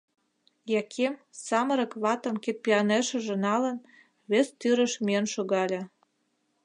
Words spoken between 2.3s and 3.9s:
кидпӱанешыже налын,